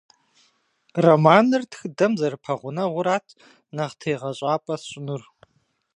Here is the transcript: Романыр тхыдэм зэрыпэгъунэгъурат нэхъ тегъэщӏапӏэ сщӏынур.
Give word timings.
Романыр 1.05 1.63
тхыдэм 1.71 2.13
зэрыпэгъунэгъурат 2.19 3.25
нэхъ 3.75 3.95
тегъэщӏапӏэ 3.99 4.75
сщӏынур. 4.81 5.23